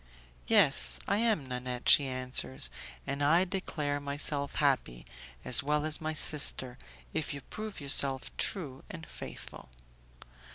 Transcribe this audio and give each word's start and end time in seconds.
"Yes, 0.47 0.97
I 1.07 1.17
am 1.17 1.45
Nanette," 1.45 1.87
she 1.87 2.07
answers; 2.07 2.71
"and 3.05 3.21
I 3.23 3.45
declare 3.45 3.99
myself 3.99 4.55
happy, 4.55 5.05
as 5.45 5.61
well 5.61 5.85
as 5.85 6.01
my 6.01 6.15
sister, 6.15 6.79
if 7.13 7.35
you 7.35 7.41
prove 7.41 7.79
yourself 7.79 8.35
true 8.35 8.83
and 8.89 9.05
faithful." 9.07 9.69